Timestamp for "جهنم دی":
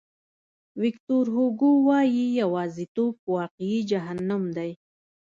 3.91-4.71